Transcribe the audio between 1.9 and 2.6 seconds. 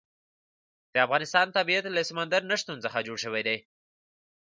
له سمندر نه